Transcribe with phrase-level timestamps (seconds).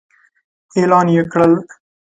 [0.77, 1.53] اعلان يې کړل.